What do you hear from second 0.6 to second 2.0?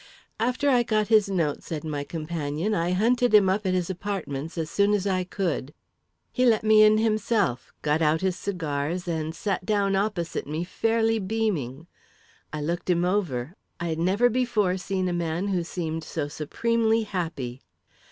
I got his note," said